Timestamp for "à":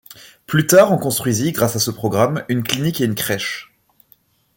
1.75-1.79